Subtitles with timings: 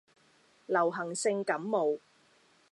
[0.65, 1.99] 流行性感冒